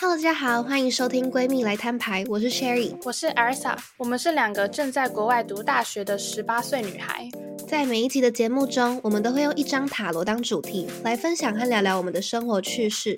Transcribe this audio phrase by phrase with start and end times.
[0.00, 7.28] Hello，大家好，欢迎收听闺蜜来摊牌，我是 Sherry，我是 Elsa，我们是两个正在国外读大学的十八岁女孩。
[7.68, 13.14] 在每一集的节目中，我们都会用一张塔罗当主题来分享和聊聊我们的生活趣事。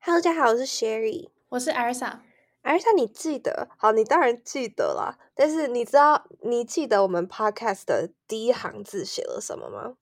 [0.00, 2.18] Hello，大家好，我是 Sherry，我是 Elsa。
[2.62, 3.70] Elsa，你记得？
[3.78, 5.16] 好，你当然记得啦。
[5.34, 9.94] 但是你知道，你记得我们 Podcast 的第一行字写了什么吗？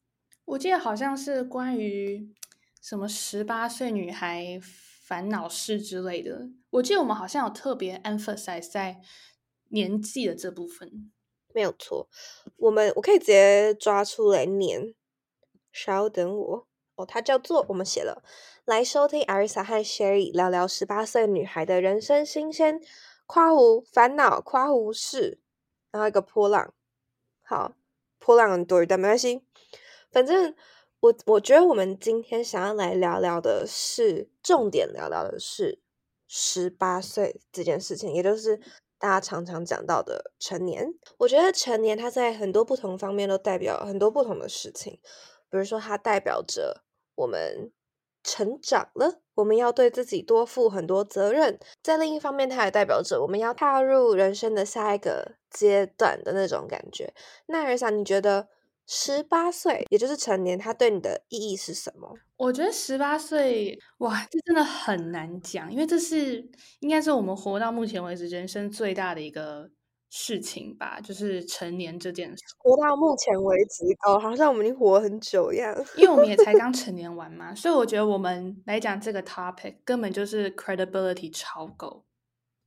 [0.46, 2.28] 我记得好像是关于
[2.80, 6.48] 什么十八岁女孩烦恼事之类的。
[6.70, 9.00] 我记得我们好像有特别 emphasize 在
[9.68, 11.12] 年纪的这部分。
[11.52, 12.08] 没有错，
[12.56, 14.95] 我们我可以直接抓出来念。
[15.72, 18.24] 稍等我哦，它叫做我们写了
[18.64, 22.80] 来收听艾瑞莎和 Sherry 聊聊十八岁女孩的人生新鲜
[23.27, 25.41] 夸胡烦恼夸胡事，
[25.92, 26.74] 然后一个波浪。
[27.42, 27.72] 好，
[28.19, 29.42] 波浪很多，但没关系。
[30.10, 30.55] 反正
[31.00, 35.80] 我我觉得我们今天想要来聊聊的是重点，聊聊的是
[36.28, 38.58] 十八岁这件事情，也就是
[38.98, 40.92] 大家常常讲到的成年。
[41.16, 45.00] 我觉得成年它在很多不同方面都代表很多不同的事情，
[45.48, 46.83] 比如说它代表着
[47.14, 47.72] 我们
[48.22, 57.14] 成长了，我们要对自己多负很多责任；在另一方面，它也代表着我们要踏入人生的下一个阶段的那种感觉。
[57.47, 58.48] 那瑞莎，你觉得？
[58.86, 62.12] 十八岁，也就是成年，它对你的意义是什么？
[62.36, 66.45] 我觉得十八岁，哇，这真的很难讲，因为这是
[66.81, 69.70] 应该是我们活到目前为止人生最大的一个
[70.11, 72.42] 事情吧，就是成年这件事。
[72.59, 82.05] 活到目前为止，哦，好像我们已经活很久一样， 因为我们也才刚成年完嘛，所以我觉得我们来讲这个 topic 根本就是 credibility 超够。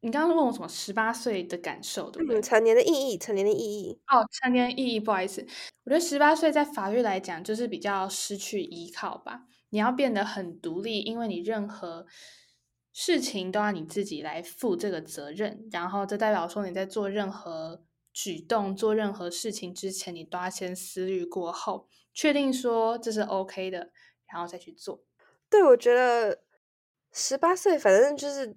[0.03, 2.41] 你刚刚问我什么十八岁的感受，对不对？
[2.41, 3.97] 成年的意义，成年的意义。
[4.07, 5.41] 哦，成年意义，不好意思，
[5.85, 9.45] 我觉得十八岁在法律来讲就是比较失去依靠吧。
[9.69, 12.05] 你要变得很独立，因为你任何
[12.91, 15.69] 事情都要你自己来负这个责任。
[15.71, 17.81] 然后这代表说你在做任何
[18.11, 23.89] 举动、做任何事情之前，你都要先思虑过后，确定说这是 OK 的，
[24.27, 25.01] 然后再去做。
[25.49, 26.43] 对，我觉得
[27.13, 28.53] 十八岁，反正就是。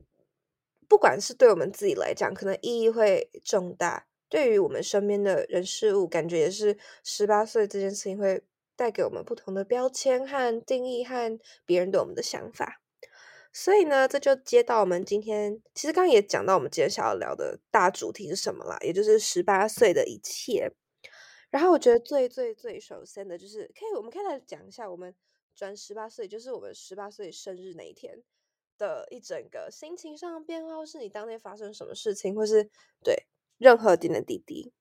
[0.88, 8.42] 不管是对我们自己来讲，可能意义会重大；对于我们身边的人事物，感觉也是十八岁这件事情会
[8.76, 12.80] 带给我们不同的标签和定义，和别人对我们的想法。
[13.52, 20.70] 所以呢，这就接到我们今天，其实刚刚也讲到我们今天想要聊的大主题是什么啦，也就是十八岁的一切。
[21.48, 25.14] 然后我觉得最最最首先的就是，可以我们可以来讲一下，我们
[25.54, 28.22] 转十八岁，就是我们十八岁生日那一天。
[28.78, 32.70] 的一整个心情上的变化，或是你当天发生什么事情，或是
[33.02, 33.26] 对
[33.58, 34.72] 任何点点滴滴，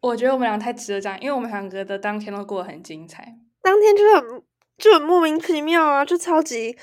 [0.00, 3.36] 我觉得我们俩太值得讲，因为我们两个的当天都过得很精彩。
[3.62, 4.42] 当天就很
[4.76, 6.76] 就很莫名其妙啊，就超级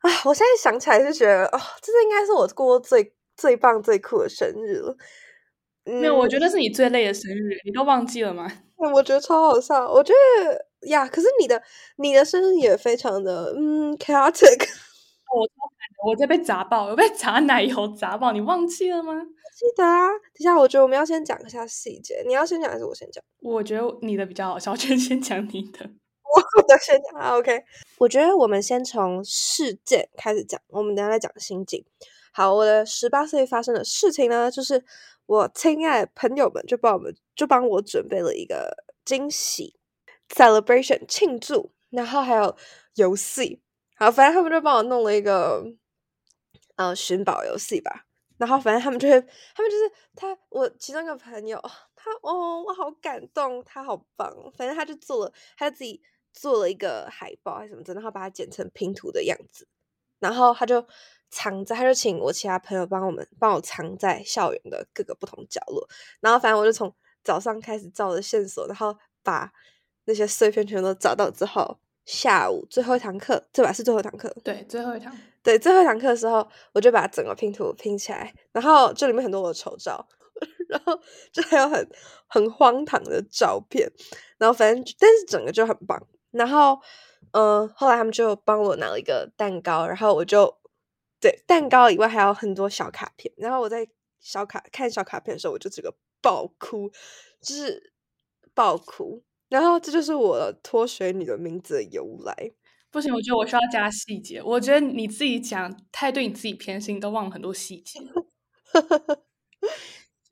[0.00, 0.10] 啊！
[0.24, 4.96] 我现在想起来就觉得，哦，这是应该是我过最最棒、最酷的生日了。
[5.84, 8.50] 没有，我觉得是你最累的生日，你都忘记了吗？
[8.92, 9.88] 我觉得超好笑。
[9.92, 11.62] 我觉得呀，可是你的
[11.96, 14.66] 你的生日也非常的嗯 chaotic。
[15.34, 19.12] 我我在被砸爆，我被砸奶油砸爆，你忘记了吗？
[19.56, 20.08] 记得啊。
[20.08, 22.22] 等下，我觉得我们要先讲一下细节。
[22.26, 23.22] 你要先讲还是我先讲？
[23.40, 25.90] 我觉得你的比较好笑，就先讲你的。
[26.34, 27.64] 我的先讲，OK。
[27.98, 31.84] 我觉得我们先从事件开始讲，我们等下再讲心境。
[32.32, 34.84] 好，我的十八岁发生的事情呢，就是
[35.26, 39.76] 我亲爱的朋友们就帮我们就帮我准备了一个惊喜
[40.28, 42.56] celebration 庆祝，然后还有
[42.94, 43.60] 游戏。
[43.96, 45.64] 好，反正他们就帮我弄了一个，
[46.76, 48.06] 呃，寻宝游戏吧。
[48.36, 49.20] 然后反正他们就会，
[49.54, 51.56] 他们就是他，我其中一个朋友，
[51.94, 54.28] 他哦，我好感动，他好棒。
[54.56, 59.68] 反正他就做了，他自己做了一个海报还是什么的，然后把它剪成拼图的样子。
[60.18, 60.84] 然后他就
[61.30, 65.88] 藏在，他就请我其他朋友帮我们帮我藏在校园的各个不同角落。
[66.20, 69.52] 然后反正我就从早上开始照的线索，然后把
[70.06, 71.78] 那些碎片全都找到之后。
[72.04, 74.34] 下午最后一堂课，对吧是最后一堂课。
[74.44, 75.16] 对，最后一堂。
[75.42, 80.06] 对，最后一堂课的时候，我就把整个拼图拼起来，然后这里面很多我的丑照，
[80.68, 80.98] 然后
[81.32, 81.86] 就还有很
[82.26, 83.90] 很荒唐的照片，
[84.38, 86.00] 然后反正但是整个就很棒。
[86.30, 86.80] 然后，
[87.32, 90.58] 嗯，后来他们就帮我拿了一个蛋糕，然后我就
[91.20, 93.86] 对蛋糕以外还有很多小卡片，然后我在
[94.20, 96.90] 小卡看小卡片的时候，我就整个爆哭，
[97.40, 97.92] 就是
[98.54, 99.22] 爆哭。
[99.54, 102.34] 然后这就是我脱水女的名字的由来。
[102.90, 104.42] 不行，我觉得我需要加细节。
[104.42, 108.00] 我觉得你自己讲太对你自己偏心，都忘了很多细节。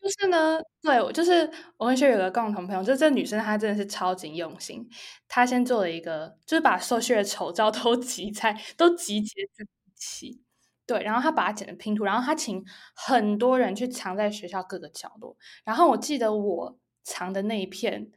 [0.01, 4.85] 就是呢，对我，就是我跟学有个共同朋友，就是这女生她真的是超级用心。
[5.29, 10.43] 她先做了一个，就是把受训的丑照都集在，都集结在一起。
[10.85, 12.65] 对，然后她把它剪成拼图，然后她请
[12.97, 15.37] 很多人去藏在学校各个角落。
[15.65, 18.11] 然后我记得我藏的那一片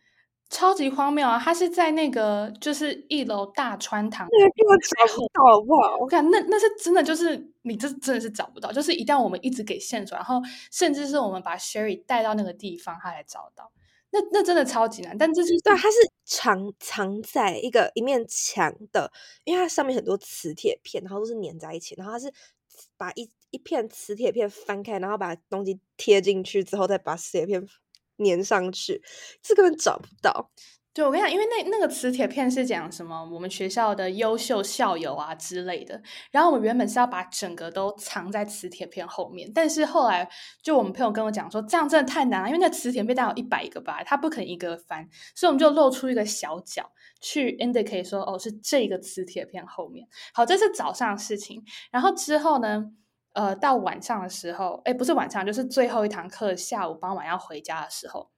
[0.49, 1.39] 超级荒谬啊！
[1.39, 5.97] 他是在那个就是一楼大穿堂，那个根本找不到，好不好？
[5.97, 8.71] 我看那那是真的，就是你这真的是找不到。
[8.71, 13.71] 就是一旦我们一直给线索，然后甚至是我们把 Sherry 带到那个地方，他才找到。
[14.11, 19.11] 那那真的超级难，但这是对，它是藏藏在一个一面墙的，
[19.43, 22.31] 因为它上面很多磁铁片，然后都是粘在一起，然后它是
[22.95, 27.67] 把一一片磁铁片翻开，然后把东西贴进去之后，再把磁铁片
[28.17, 29.01] 粘上去，
[29.41, 30.51] 这根本找不到。
[30.93, 36.01] 对，我跟你讲，因为那那个磁铁片是讲什么我们学校的优秀校友啊之类的，
[36.31, 40.25] 然后我们原本是要把整个都藏在磁铁片后面，但是后来
[40.63, 46.89] 就我们朋友跟我讲说，这样真的太难了，因为那磁铁片大概有一百个吧，他不可能一个翻，所以我们就露出一个小角
[47.19, 50.07] 去 indicate 说，哦，是这个磁铁片后面。
[50.33, 51.61] 好，这是早上的事情，
[51.91, 52.85] 然后之后呢，
[53.35, 58.31] 呃，到晚上的时候，哎，不是晚上，就是最后一堂课下午傍晚要回家的时候。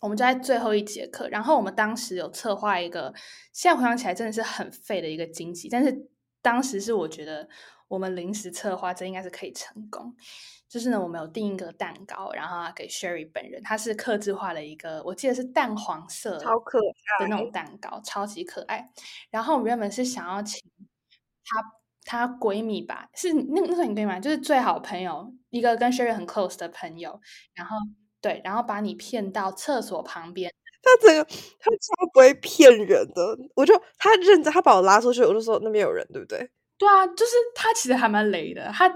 [0.00, 3.12] 我们就在最后一节课，然后我们当时有策划一个，
[3.52, 6.08] 现在回想起来真的是很废的一个惊喜，但是
[6.40, 7.46] 当时是我觉得
[7.88, 10.16] 我们临时策划这应该是可以成功。
[10.66, 18.90] 就是呢，我们有订一个蛋糕，然后给 Sherry 本人，他是刻制化的一个，我记得是淡黄色，超可爱的那种蛋糕，超级可爱。
[19.30, 20.62] 然后我们原本是想要请
[21.44, 21.60] 她
[22.04, 27.20] 她闺蜜吧，是那那时候你闺蜜就是最好朋友，一个跟 Sherry 很 close 的朋友，
[27.54, 27.76] 然后。
[28.22, 30.52] 对，然后把你骗到厕所旁边。
[30.84, 36.50] 他整个他超不会骗人的，我就他认真，他把我拉出去，我就说那边有人，对不对？
[36.76, 38.94] 对啊，就是他其实还蛮雷的，他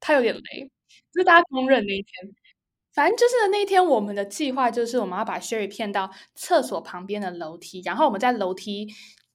[0.00, 0.70] 他有点雷，
[1.12, 2.34] 就是大家公认那一天。
[2.94, 8.88] 反正就是那一天，我们的计划就是我们要把 Sherry 骗到厕所旁边的楼梯，然后我们在楼梯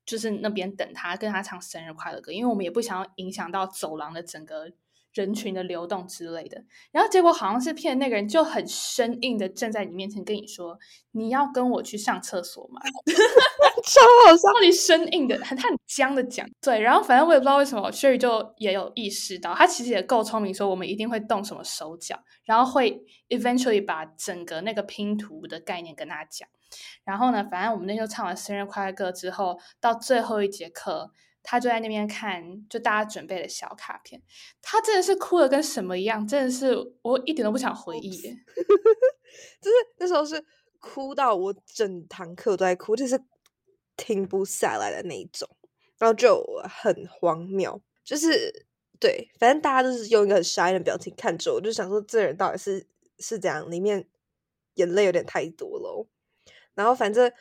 [0.05, 4.71] 就是那边等他，跟他唱生日快乐歌，因为我们也不想要影响到走廊的整个。
[5.15, 10.77] 人群的流动之类的，然后结果好像是骗那个人，就很生硬的站在你面前跟你说
[11.13, 12.81] ：“你要跟我去上厕所吗？”
[13.85, 16.45] 超好笑，超级生硬的，很他很僵的讲。
[16.61, 26.49] 对，然后反正我也不知道为什么，Sherry 就也有意识到，他其实也够聪明，说我们一定会动什么手脚，然后会 eventually 把整个那个拼图的概念跟他讲。
[27.05, 31.11] 然后呢，反正我们那时候唱完生日快乐歌之后，到最后一节课。
[31.47, 34.19] 他就在那边看，就大家准备的小卡片，
[34.63, 38.11] 他真的是哭的跟什么一样，真的是我一点都不想回忆，
[39.61, 40.43] 就是那时候是
[40.79, 43.23] 哭到我整堂课都在哭，就是
[43.95, 45.47] 停不下来的那一种，
[45.99, 48.65] 然后就很荒谬，就是
[48.99, 52.87] 对，反正大家都是用一个很傻眼的表情看着我，就想说这人到底是
[53.19, 54.09] 是怎样，里面
[54.73, 56.07] 眼泪有点太多了，
[56.73, 57.31] 然后反正。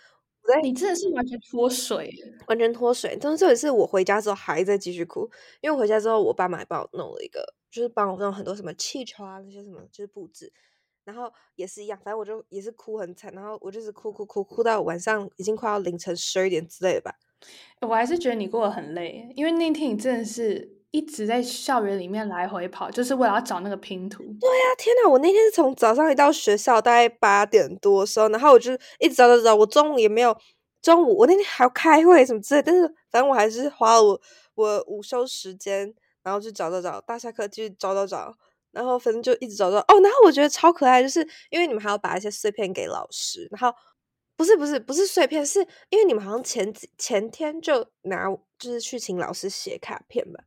[0.62, 2.12] 你真的是完全脱水，
[2.48, 3.16] 完全脱水。
[3.20, 5.28] 但是这也是我回家之后还在继续哭，
[5.60, 10.52] 因为回家之后我爸妈也帮我弄了一个，就是帮我弄很多什么气球啊那些什么，就是布置。
[11.04, 17.14] 然后也是一样，反正我就也是哭很惨，然后我就是哭哭哭哭到晚上已经快要凌晨十二点之类的吧。
[17.80, 20.73] 我还是觉得你过得很累，因为那天你真的是。
[20.94, 24.22] 一直在校园里面来回跑，就是为了要找那个拼图。
[24.22, 25.10] 对呀，天哪！
[25.10, 29.52] 我那天是从早上一到学校，大概八点多的时候，然后我就一直找找找。
[29.56, 30.36] 我中午也没有，
[30.80, 34.20] 中午我那天还要开会什么之类，但是反正我还是花了我
[34.54, 35.92] 我午休时间，
[36.22, 38.32] 然后去找找找，大下课继续找找找，
[38.70, 39.78] 然后反正就一直找找。
[39.78, 43.76] 哦，然后我觉得超可爱，就是因为你们还要把一些碎片给老师，然后
[44.36, 45.58] 不是不是不是碎片，是
[45.88, 50.44] 因为你们好像前几前天就拿就是去请老师写卡片吧。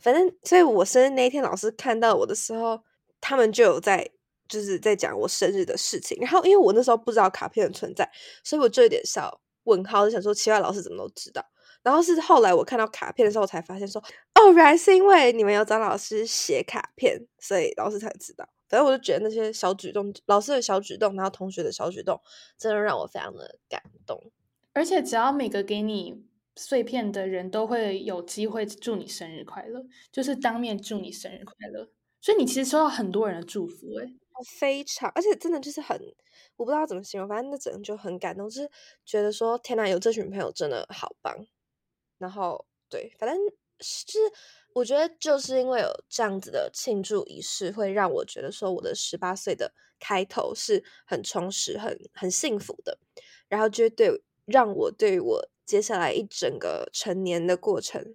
[0.00, 2.80] 反正，所以我生日那一天，老师看到我的时候，
[3.20, 4.08] 他们就有在，
[4.48, 6.16] 就是在讲我生日的事情。
[6.20, 8.10] 然后，因为我那时候不知道卡片的存在，
[8.42, 11.44] 所以我就有点小问号，就想说奇怪，老师怎么都知道？
[11.82, 14.02] 然后是后来我看到卡片的时候，我才发现说，
[14.34, 18.48] 哦，原来是因为你们有找老师写卡片，所以老师才知道。
[18.68, 22.20] 反正我就觉得那些小举动，老师的小举动，然后同学的小举动，
[22.58, 24.30] 真的让我非常的感动。
[24.74, 26.22] 而且，只要每个给你。
[26.58, 31.88] 碎片的人都会有机会祝你生日快乐，就是当面祝你生日快乐。
[32.20, 34.12] 所以你其实收到很多人的祝福，诶，
[34.58, 35.96] 非常，而且真的就是很，
[36.56, 38.68] 我不知道怎么形容，反正那整就很感动，就是
[39.06, 41.46] 觉得说天哪，有这群朋友真的好棒。
[42.18, 43.38] 然后对，反正
[43.80, 44.18] 是
[44.74, 52.98] 我觉得就是因为有这样子的庆祝仪式，会让我觉得说我的十八岁的开头是很充实、很很幸福的。
[53.48, 54.10] 然后就对
[54.44, 55.48] 让我对我。
[55.68, 58.14] 接下来一整个成年的过程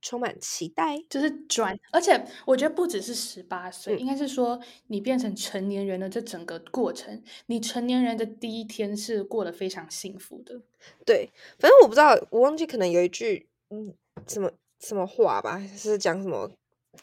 [0.00, 10.62] 充满期待，就是转，而且我觉得不只是十八岁，应该是说你变成成年人的这整个过程，你成年人的第一天是过得非常幸福的。
[11.04, 13.92] 对，反正我不知道，我忘记可能有一句，嗯，
[14.28, 14.48] 什么
[14.78, 16.48] 什么话吧，是讲什么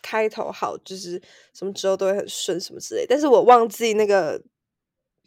[0.01, 1.21] 开头好，就是
[1.53, 3.05] 什么之后都会很顺什么之类。
[3.05, 4.41] 但是我忘记那个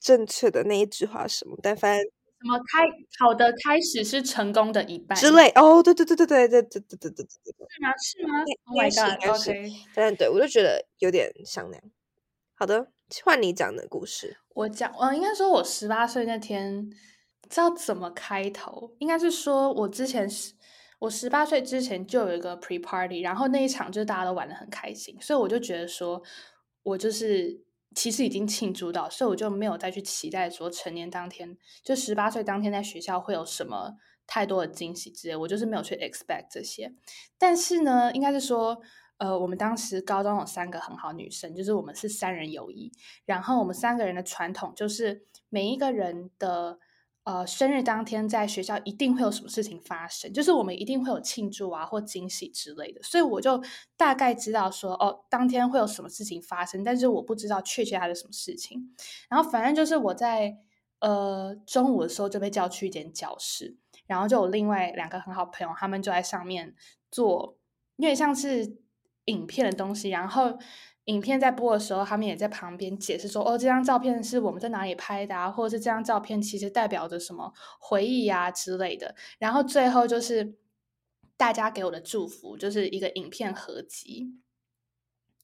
[0.01, 2.87] 正确的那一句话什么，但反正什么开
[3.19, 5.49] 好的开始是成功的一半之类。
[5.51, 7.93] 哦，对对对对对对对对对对对对，是吗？
[8.03, 11.85] 是吗？Oh my god！OK，反正对我就觉得有点像那样。
[12.55, 12.89] 好的，
[13.25, 14.39] 换你讲的故事。
[14.55, 16.91] 我讲，嗯，应该说我十八岁那天
[17.49, 20.55] 知道怎么开头，应该是说我之前是。
[21.01, 26.23] 我十八岁之前就有一个 pre party，然后那一场就是大家都玩的很开心，所以我就觉得说，
[26.83, 27.59] 我就是
[27.95, 33.95] 其实已经庆祝到，所以我就没有再去期待说成年当天就十八岁当天在学校会有什么
[34.27, 36.95] 太多的惊喜之类，我就是没有去 expect 这些。
[37.39, 38.81] 但是呢，应该是说，
[39.19, 42.93] 呃，我们当时高中有三个很好女生，就是我们是三人友谊，
[43.25, 46.79] 然后我们三个人的传统就是每一个人的。
[47.25, 53.63] 呃，生日当天在学校一定会有什么事情发生，就是我们一定会有庆祝啊或惊喜之类的，所以我就
[53.97, 58.95] 大概知道说，哦，当天会有什么事情发生，但是我不知道确切它是什么事情。
[59.29, 60.57] 然后反正就是我在
[61.01, 66.75] 呃中午的时候就被叫去一间教室，然后就有另外两个很好朋友，他们就在上面
[67.11, 67.59] 做，
[67.97, 68.79] 因为像是
[69.27, 70.59] 影片的东西，然后。
[71.05, 80.57] 影片在播的时候，他们也在旁边解释说：“哦，这张照片是我们在哪里拍的啊，或者是这张照片其实代表着什么回忆啊之类的。”然后最后就是
[81.37, 84.39] 大家给我的祝福，就是一个影片合集。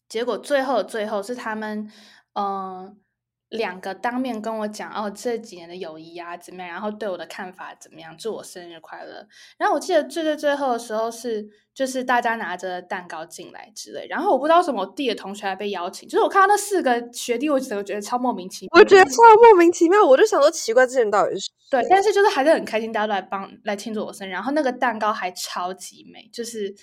[0.08, 1.90] 结果最后最后是他们，
[2.34, 3.00] 嗯。
[3.50, 6.72] 两个当面跟我讲哦，这几年的友谊啊怎么样？
[6.72, 8.16] 然后对我的看法怎么样？
[8.18, 9.26] 祝我生日快乐。
[9.56, 14.06] 然后我记得最最最后的时候是，就是大家拿着蛋糕进来之类。
[14.08, 18.80] 然后我不知道什么我弟的同学还被邀请，就是我看到那四个学弟，我整个觉得超莫名其妙。
[18.80, 21.86] 我觉得超莫名其妙，我就想说奇怪，这人到底是对？
[21.88, 24.32] 但是就是还是很开心，大家都来帮来庆祝我生日。
[24.32, 26.74] 然后那个蛋糕还超级美，就是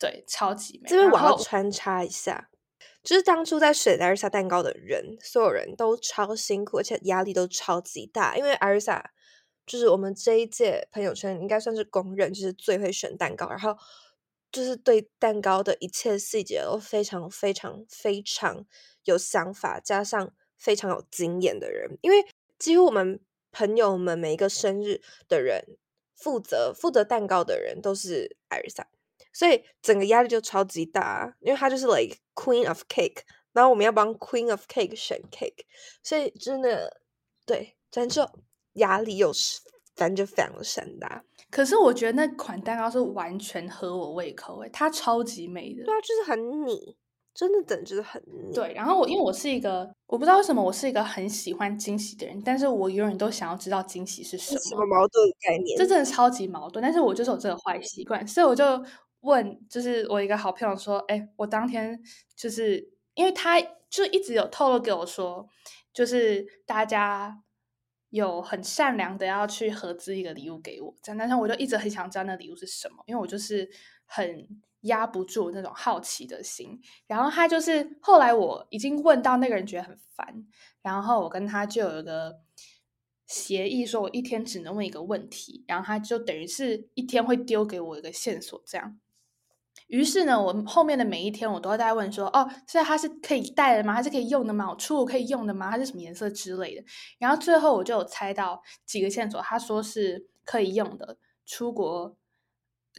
[0.00, 0.88] 对超级美。
[0.88, 2.48] 这边我要穿插一下。
[3.02, 8.36] 就是当初在选艾瑞莎蛋糕的人，所有人都超辛苦，而且压力都超级大。
[8.36, 9.12] 因为艾瑞莎
[9.66, 13.76] 就是我们这一届朋友圈应该算是公认，就是最会选蛋糕，然后
[14.52, 18.64] 就是对蛋糕的一切细节都非常非常非常
[19.04, 21.98] 有想法，加上非常有经验的人。
[22.02, 22.24] 因为
[22.58, 23.18] 几乎我们
[23.50, 25.76] 朋友们每一个生日的人，
[26.14, 28.86] 负责负责蛋糕的人都是艾瑞莎。
[29.32, 33.22] 所以整个压力就超级大，因为他就是 like queen of cake，
[33.52, 35.64] 然后我们要帮 queen of cake 选 cake，
[36.02, 37.00] 所以真的
[37.46, 38.30] 对，反正就
[38.74, 39.60] 压力又是
[39.96, 41.24] 反正就非常的山大。
[41.50, 45.84] 可是我觉得那款蛋糕是完全合我胃口诶，它超级美的。
[45.84, 46.96] 对啊，就是很腻，
[47.34, 48.54] 真的等就是很腻。
[48.54, 54.60] 对，然后我因为我是一个我不知道为什么我是一个很喜欢惊喜的人，但是我永远都想要知道惊喜是什么。
[54.60, 55.76] 什么矛盾概念？
[55.76, 58.64] 这真的超级矛盾，但是我就是有这个坏习惯，所以我就。
[59.22, 62.00] 问就是我一个好朋友说，哎，我当天
[62.36, 63.60] 就是因为他
[63.90, 65.48] 就一直有透露给我说，
[65.92, 67.42] 就是大家
[68.10, 73.68] 有很善良的要去合资一个礼物给我，这样，但是我就一直很想知道那礼物是什么，因为我就是
[74.06, 74.46] 很
[74.82, 76.80] 压不住那种好奇的心。
[77.06, 80.46] 然后他就是后来我已经问到那个人觉得很烦，
[80.82, 82.40] 然后我跟他就有一个。
[83.24, 89.00] 协议说，我一天只能问一个问题，然后他就等于是一天会丢给我一个线索，这样。
[89.92, 93.92] 于是呢，我后面的每一天，我都在问说：“哦，所以它是可以戴的吗？
[93.92, 94.70] 还是可以用的吗？
[94.70, 95.70] 我出国可以用的吗？
[95.70, 96.82] 它是什么颜色之类的？”
[97.20, 102.16] 然后最后我就有猜到几个线索，他说是可以用的，出国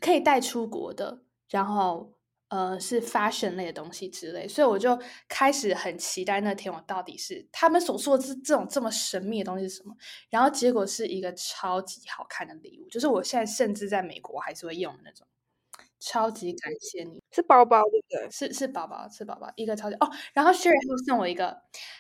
[0.02, 2.14] 可以带出国的，然后
[2.50, 9.96] 呃是 fashion 类的东西之类，所以我就开始很期待那天我到底是他们所说的这这种这么神秘的东西是什么？
[10.30, 15.26] 然后结果是一个超级好看的礼物，就是我现在甚至在美国还是会用的那种。
[16.06, 18.30] 超级感谢你，是包包对不对？
[18.30, 20.12] 是是包包，是包包，一个超级哦。
[20.34, 21.58] 然后 Sherry 会送我一个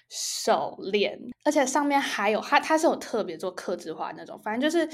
[0.09, 4.85] 手链，而且上面还有他，他是有特别做刻字化那种，反正就是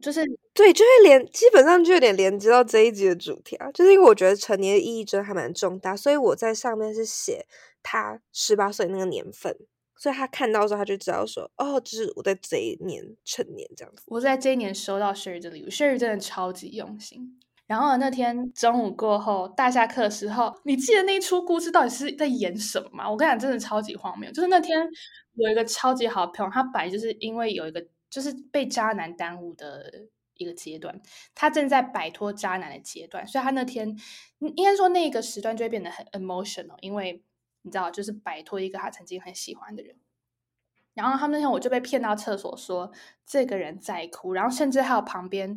[0.00, 3.70] 就是对，就会连基本上就有点连接到这一集的主题啊。
[3.70, 7.46] 就是因为我觉得成年的意义真的还蛮重大，所以我在上面是写
[7.84, 9.56] 他十八岁那个年份，
[9.96, 14.02] 所以他看到时候他就知道说，哦，就是我在这一年成年这样子。
[14.06, 17.38] 我在这一年收到 Sherry 的礼物，Sherry 真的超级用心。
[17.66, 23.10] 然后那天中午过后，大下课的时候，你记得那一出故事到底是在演什么吗？
[23.10, 24.30] 我跟你讲，真的超级荒谬。
[24.30, 24.88] 就是那天
[25.34, 29.90] 有一个超级好朋友，他本来就是因为有一个就是被渣男耽误的
[30.34, 31.00] 一个阶段，
[31.34, 33.96] 他正在摆脱渣男的阶段，所以他那天
[34.54, 37.24] 应该说那个时段就会变得很 emotional，因为
[37.62, 39.96] 你知道，就是摆脱一个他曾经很喜欢的人。
[40.96, 42.90] 然后他们那天我就被骗到厕所，说
[43.24, 45.56] 这个人在哭，然后甚至还有旁边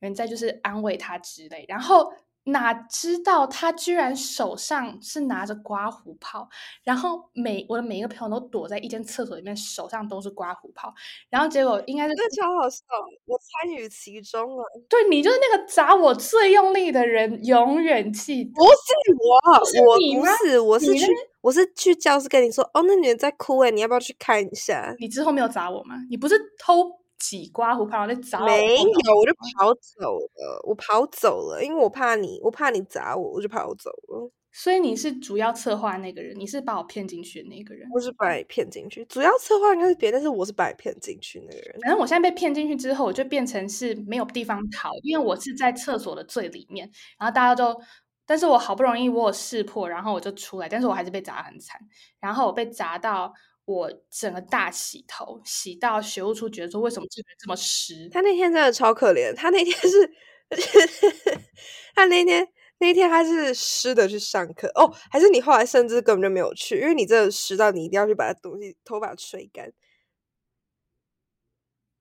[0.00, 1.64] 人在就是安慰他之类。
[1.68, 2.12] 然后
[2.44, 6.48] 哪知道他居然手上是拿着刮胡泡，
[6.82, 10.92] 然后每我的每一个朋友都躲在一间厕所里面，手上都是刮胡泡，
[11.28, 12.84] 然后结果应该是这超好笑，
[13.26, 14.64] 我参与其中了。
[14.88, 18.52] 对你就是那个砸我最用力的人，永远记得。
[18.52, 18.70] 不是
[19.18, 21.06] 我，是我不是，我是去
[21.42, 24.94] 我是去教室跟你说，哦，那女人在哭哎，你要不要去看一下？
[24.98, 25.94] 你之后没有砸我吗？
[26.10, 34.32] 你不是偷挤刮胡泡，再砸我没有，我就跑走了，我跑走了，因为我怕你，我怕你砸我，我就跑走了。
[34.52, 37.88] 所以你是主要策划那个人，你是把我骗进去的那个人。
[37.94, 41.78] 我是把你骗进去，主要策划应该是别人，但是我是把你骗进去那个人。
[41.82, 47.80] 反正我现在被骗进去之后，我就变成是没有地方逃，因为我是在厕所的最里面，然后大家就，
[48.26, 51.80] 但是我好不容易我有识破，然后我就出来，但是我还是被砸得很惨，
[52.18, 53.32] 然后我被砸到
[53.64, 60.12] 我整个大洗头，洗到学务处觉得说为什么这个人这么湿，他那天真的超可怜，他那天是，
[61.94, 62.48] 他那天
[62.78, 69.72] 那天他是湿的去上课哦，还是你后来甚至根本就没有去，因为你真的湿到你一定要去把东西头发吹干，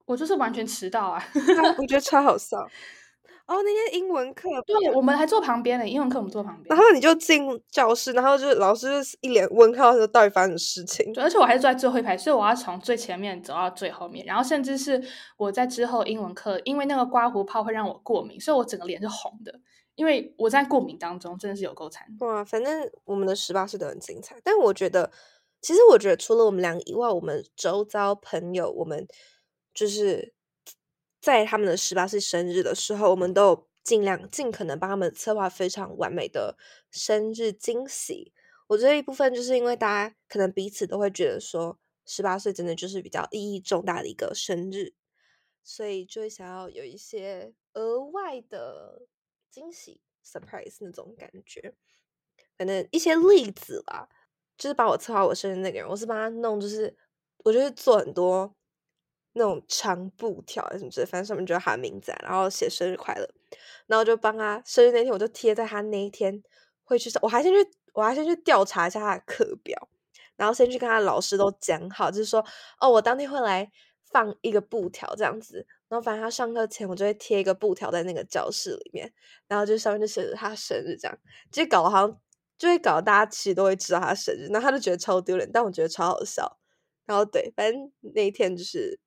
[0.06, 1.24] 我就是完全迟到啊。
[1.78, 2.68] 我觉得超好笑。
[3.50, 6.78] 哦，那天英文课，对，我们还坐旁边的，英文课我们坐旁边然。
[6.78, 7.42] 后你就进
[7.72, 11.12] 教室，然后就是老师就一脸问号，说到底发生什么事情？
[11.14, 15.04] 对，而且我还是坐在最后一排，所以我要从最前面走到最后面，然后甚至是
[15.36, 19.60] 我在之后英文课，因为那个刮胡泡会让我过敏，所以我整个脸是红的，
[19.96, 22.06] 因为我在过敏当中真的是有够惨。
[22.20, 25.12] 哇，反正我们的十八岁都很精彩，但我觉得，
[25.60, 29.08] 其实我觉得除了我们两个以外，我们周遭朋友，我们
[29.74, 30.34] 就是
[31.22, 36.58] 在他们的十八岁生日的时候，我们都有尽量尽可能帮他们策划非常完美的
[36.92, 38.34] 生日惊喜。
[38.68, 44.94] 我觉得一部分就是因为大家可能彼此都会觉得说，十八岁真的就是比较意义重大的一个生日，
[45.64, 49.08] 所以就会想要有一些额外的
[49.50, 51.74] 惊喜 surprise 那种感觉。
[52.58, 54.08] 反正一些例子吧，
[54.58, 56.96] 就是帮我策划我生日那个人，我是帮他弄，就是
[57.46, 58.56] 我就是做很多
[59.34, 63.30] 那种长布条什么之类，反正上面就有他的名字啊，然后写生日快乐，
[63.88, 66.44] 然后就帮他生日那天，我就贴在他那一天
[66.84, 69.90] 会去上，我还先去，我还先去调查一下他的课表，
[70.36, 72.44] 然后先去跟他老师都讲好，就是说
[72.80, 73.72] 哦，我当天会来
[74.12, 79.12] 放一个布条这样子，然后反正他上课前我就会贴一个布条在那个教室里面，
[79.48, 81.18] 然后就上面就写着他生日这样，
[81.52, 82.20] 就搞得好像
[82.58, 86.58] 就会搞得大家其实都会知道他生日，然后他就觉得超丢脸，但我觉得超好笑。
[87.06, 89.00] 然后对，反正那一天就是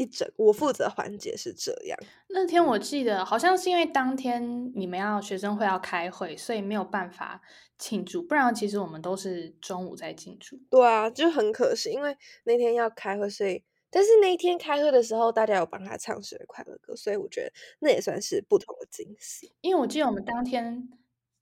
[0.00, 1.98] 一整我负责环节是这样。
[2.28, 7.42] 那天我记得好像是因为当天你们要学生会要开会，所以没有办法
[7.76, 10.56] 庆祝，不然其实我们都是中午在庆祝。
[10.70, 19.52] 对啊，就很可惜，因为那天要开会，所以但是那一天开会的时候，大家有帮他唱生日快乐歌，所以我觉得那也算是不同的惊喜。
[19.60, 20.88] 因为我记得我们当天，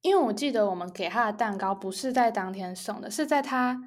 [0.01, 3.81] 因为我记得我们给他的蛋糕不是在当天送的，是在他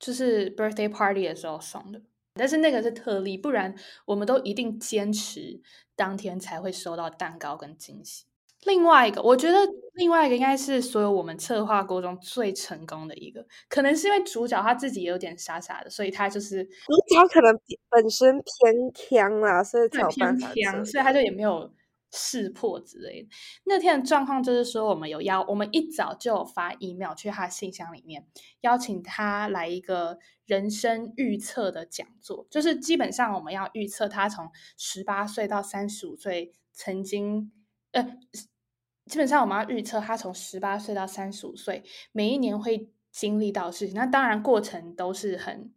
[0.00, 2.02] 就是 birthday party 的时候送的。
[2.34, 3.74] 但是那个是特例，不然
[4.06, 5.60] 我们都一定坚持
[5.96, 8.24] 当天才会收到蛋糕跟惊喜。
[8.64, 9.58] 另外一个，我觉得
[9.94, 16.70] 另外一个应该是所有我们策划过中最成功的一个，可能是因为主角他自己也有点傻傻的，所以他就是主
[17.08, 20.52] 角可能本身偏强啦，所以才对有办法。
[20.84, 21.72] 所以他就也没有
[22.12, 23.28] 识破之类的。
[23.64, 28.26] 那天的状况就是说，我们有邀，我们一早就有发 email 去他信箱里面，
[28.62, 37.52] 邀请他来一个人生预测的讲座，就是基本上我们要预测他从十八岁到三十五岁曾经，
[37.92, 38.18] 呃，
[39.06, 43.94] 基本上我们要预测他从十八岁到三十五岁每一年会经历到事情。
[43.94, 45.72] 那当然过程都是很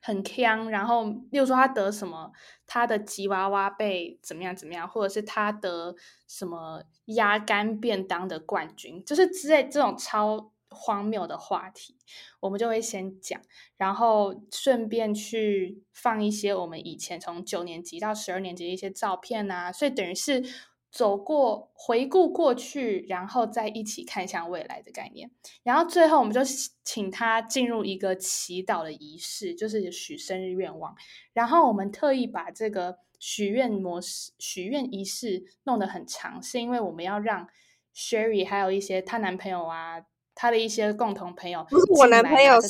[0.00, 2.32] 很强，然后例如说他得什么，
[2.66, 5.94] 他的吉娃娃被怎么样怎么样，或者是他得
[6.26, 11.96] 什么鸭肝便当的冠军，就是之类这种超荒谬的话题，
[12.40, 13.40] 我们就会先讲，
[13.76, 20.42] 然后顺便去放一些我们以前从九年级到十二年级的一些照片啊，所以等于是
[20.90, 25.30] 走过回顾过去，然后再一起看向未来的概念。
[25.62, 26.40] 然后最后我们就
[26.84, 30.94] 请他进入一个祈祷的仪式，就是许生日愿望。
[31.32, 37.46] 然后我们特意把这个许愿模式、许愿仪式弄得很长，是因为我们要让
[37.94, 40.02] Sherry 还有一些她男朋友啊，
[40.34, 42.68] 她的一些共同朋友，不是我男朋友，是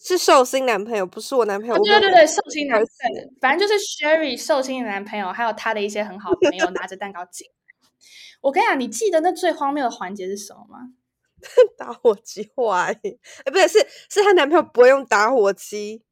[0.00, 1.76] 是寿星男朋友，不是我男朋友。
[1.82, 7.52] 对对对，寿星男朋友，反正就是 Sherry 寿星的男朋友，还有他的一些很好的朋友拿着蛋糕进来。
[8.40, 10.78] 我跟你讲，你记得那最荒谬的环节是什么吗？
[11.78, 12.98] 打火机坏，
[13.44, 16.02] 哎，不是，是是她男朋友不会用打火机，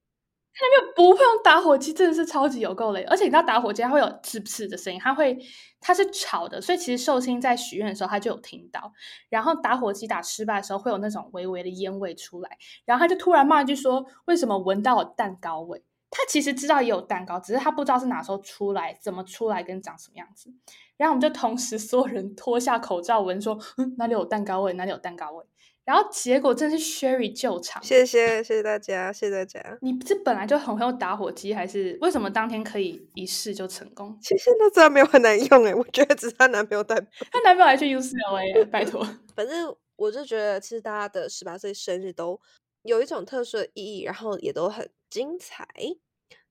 [0.61, 3.03] 那边不会用打火机，真的是超级有够累。
[3.05, 5.39] 而且你知道打火机它会有呲呲的声音，它会
[5.81, 8.93] 它是吵的，所以其实寿星在许愿的时候他就有听到。
[9.29, 20.51] 然后打火机打失败的时候会有那种微微的烟味出来，然后他就突然骂一句说：“为什么闻到蛋糕味？”他其实知道也有蛋糕，只是他不知道是哪时候出来，怎么出来，跟长什么样子。
[20.97, 24.73] 然后我们就同时 所有人脱下口罩闻，说：“嗯，哪里有蛋糕味？
[24.75, 25.45] 哪里有蛋糕味？”
[25.87, 29.79] 然后结果真是 Sherry 救场，谢谢谢谢大家，谢谢大家。
[29.81, 34.19] 你这本来就很会用打火机，还是为什么当天可以一试就成功？
[34.21, 36.97] 其实那真的没有很难用诶，我觉得只是她男朋友带。
[37.31, 39.07] 她男朋友还去 UCLA，拜托。
[39.37, 42.41] 反正我就觉得，其实大家的十八岁生日都
[42.83, 45.69] 有一种特殊的意义，然后也都很精彩。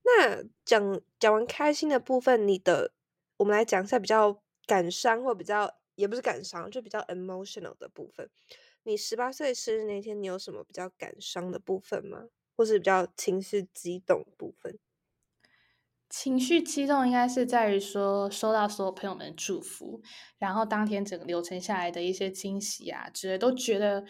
[0.02, 2.90] 那讲讲完开心的部分，你的
[3.36, 8.30] 我们来讲一下比较感伤或比较也不是感伤，就比较 emotional 的部分。
[8.86, 12.28] 你十八岁生日那天，你有什么比较感伤的部分吗？
[12.54, 14.78] 或是比较情绪激动部分？
[16.08, 20.00] 情绪激动应该是在于说收到所有朋友们祝福，
[20.38, 24.06] 然后当天整个流程下来的一些惊喜啊之类，都觉得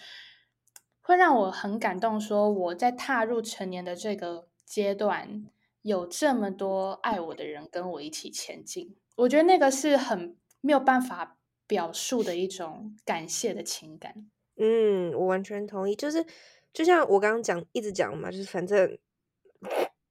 [1.00, 2.20] 会让我很感动。
[2.20, 5.46] 说我在踏入成年的这个阶段，
[5.80, 14.30] 有这么多爱我的人跟我一起前进，我觉得那个是很没有办法表述的一种感谢的情感。
[14.56, 15.94] 嗯，我完全同意。
[15.94, 16.24] 就是
[16.72, 18.98] 就像我刚刚讲，一直讲嘛，就是反正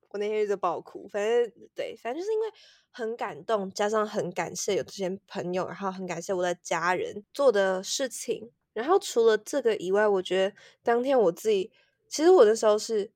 [0.10, 1.08] 我那天一直爆哭。
[1.08, 2.48] 反正对，反正就是因为
[2.92, 8.52] 很感动，加上很感谢有这些朋友，然后很感谢我的家人做的事情。
[8.74, 11.72] 然后除了这个以外，我觉得当天我自己，
[12.10, 13.10] 其实我那时候是，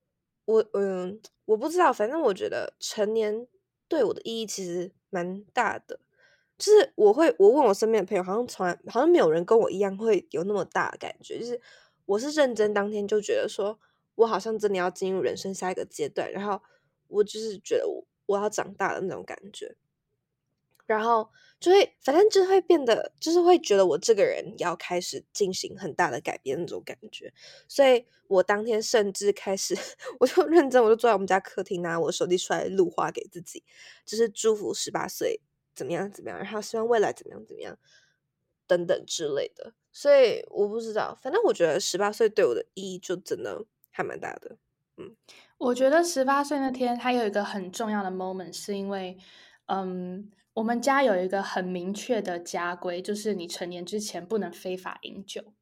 [0.45, 3.45] 我嗯，我不知道，反正我觉得成年
[3.87, 5.99] 对我的意义其实蛮大的。
[6.59, 11.39] 就是我会，我问我身边的朋友，好像从来好像没有人跟我一样会有那么大的感觉。
[11.39, 11.59] 就是
[12.05, 13.79] 我是认真，当天就觉得说，
[14.15, 16.61] 我好像真的要进入人生下一个阶段，然后
[17.07, 19.77] 我就是觉得我我要长大的那种感觉，
[20.85, 21.29] 然后
[21.61, 27.33] 就会反正就会变得，就是会觉得我这个人要开始进行很大的改变那种感觉。
[27.69, 29.77] 所以我当天甚至开始，
[30.19, 33.63] 我就认真，我就坐在我们家客厅，拿我手机出来录话给自己，
[34.05, 35.39] 就是祝福十八岁。
[35.79, 36.11] 怎么样？
[36.11, 36.37] 怎么样？
[36.37, 37.45] 然后希望未来怎么样？
[37.45, 37.77] 怎么样？
[38.67, 39.73] 等等之类的。
[39.93, 44.57] 所以我不知道，反正我觉得十八岁对我的意义就真的还蛮大的。
[44.97, 45.15] 嗯，
[45.57, 49.17] 我觉得十八岁那天还有一个很重要的 moment，是因为，
[49.67, 55.53] 嗯，我们家有一个很明确的家规，就是你成年之前不能非法饮酒。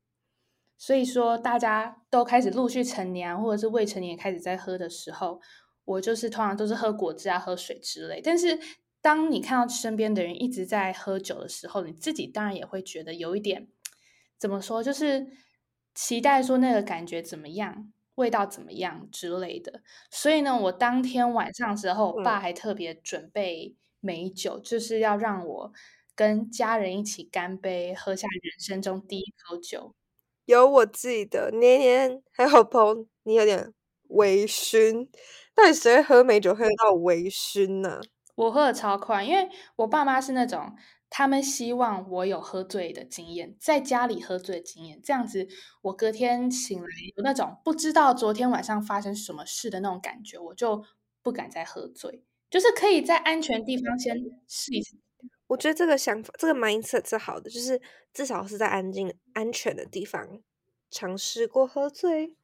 [0.80, 5.40] 所以说，大家都开始陆续成年，或者是未成年开始在喝的时候，
[5.86, 8.22] 我就是通常都是喝果汁啊、喝水之类。
[8.22, 8.60] 但是
[9.08, 13.70] 当你看到身边的人一直在喝酒的时候，你自己当然也会觉得有一点
[14.38, 15.26] 怎么说，就是
[15.96, 19.82] 期待说那个感觉怎么样，味道怎么样之类的。
[20.12, 25.72] 所以呢，我当天晚上时候，我爸还特别准备美酒，就是要让我
[26.14, 29.96] 跟家人一起干杯，喝下人生中第一口酒。
[30.44, 33.74] 有我记得那天还有朋你有点
[34.10, 35.08] 微醺，
[35.56, 38.02] 到底谁喝美酒喝到微醺呢？
[38.38, 40.76] 我喝的超快，因为我爸妈是那种，
[41.10, 45.48] 他们希望我有喝醉的经验，在家里喝醉的经验，这样子
[45.82, 50.86] 我隔天醒来有那种不知道昨天晚上发生什么事的那种感觉，我就
[51.24, 54.16] 不敢再喝醉，就是可以在安全地方先
[54.48, 54.96] 试一次。
[55.48, 57.82] 我觉得这个想法，这个 mindset 是好的，就是
[58.14, 60.40] 至少是在安静、安全的地方
[60.92, 62.36] 尝试过喝醉，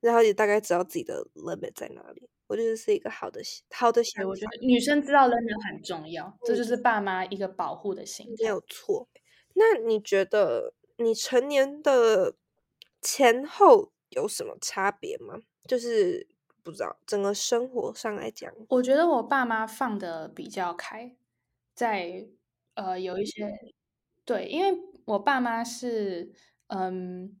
[0.00, 2.30] 然后也大概知道自己的 limit 在哪里。
[2.46, 4.28] 我觉得是一个好的好的想法。
[4.28, 8.26] 我觉得女生知道 limit 很重要，这就是爸妈一个保护的心。
[8.38, 9.08] 没有错。
[9.54, 12.34] 那你觉得你成年的
[13.00, 15.40] 前后有什么差别吗？
[15.66, 16.26] 就是
[16.62, 21.16] 不知道整个生活上来讲，我觉得我爸妈放的比较开，
[21.74, 22.26] 在
[22.74, 23.48] 呃有一些
[24.24, 26.32] 对，因为我爸妈是
[26.66, 27.38] 嗯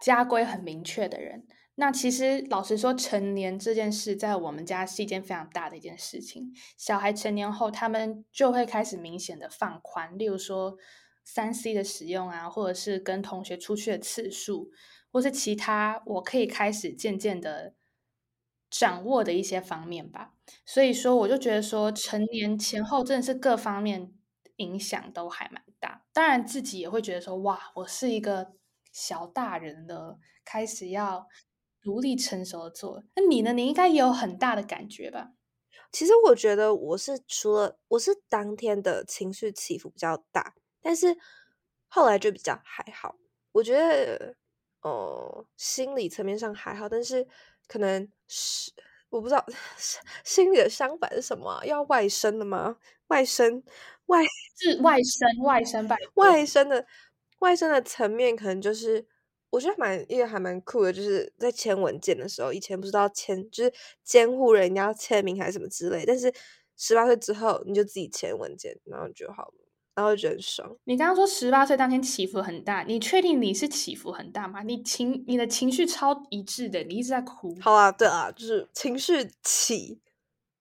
[0.00, 1.46] 家规很明确的人。
[1.80, 6.52] 那其实老实说，成年这件事在我们家是一件非常大的一件事情。
[6.76, 10.76] 小孩成年后，他们就会开始明显的放宽，例如说
[11.22, 14.72] 三 C 的使用啊，或者是跟同学出去的次数，
[15.12, 17.74] 或是其他我可以开始渐渐的
[18.68, 20.32] 掌握的一些方面吧。
[20.66, 24.12] 所以说，我就觉得说，成年前后真的是各方面
[24.56, 26.04] 影响都还蛮大。
[26.12, 28.54] 当然，自己也会觉得说，哇，我是一个
[28.90, 31.28] 小大人了，开始要。
[31.88, 33.54] 独立成熟的做，那你呢？
[33.54, 35.30] 你应该也有很大的感觉吧？
[35.90, 41.16] 其实我觉得我是除了我是当天的情绪起伏比较大，但是
[41.88, 43.16] 后来就比较还好。
[43.52, 44.34] 我觉得，
[44.82, 47.26] 哦，心理层面上还好，但是
[47.66, 48.70] 可能是
[49.08, 49.42] 我不知道
[50.24, 52.76] 心理的相反是什么啊、要外生的吗？
[53.06, 53.64] 外生
[54.08, 54.22] 外
[54.58, 56.86] 是外生，外生吧外生的
[57.38, 59.06] 外生的层面，可能就是
[59.50, 63.72] 我觉得蛮一个还蛮酷的，就是在签文件的时候，以前不知道签就是
[64.04, 66.32] 监护人你要签名还是什么之类，但是
[66.76, 69.54] 十八岁之后你就自己签文件，然后就好了，
[69.94, 70.76] 然后就觉得很爽。
[70.84, 74.62] 你刚刚说十八岁当天起伏很大，你确定你是起伏很大吗？
[74.62, 77.56] 你情你的情绪超一致的，你一直在哭。
[77.60, 79.98] 好啊，对啊，就是情绪起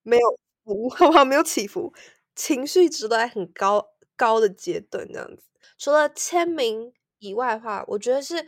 [0.04, 1.26] 没有伏， 好不好？
[1.26, 1.94] 没有起伏，
[2.36, 5.44] 情绪一直都在很高高的阶段这样子。
[5.78, 8.48] 除了签名以外的话，我觉得是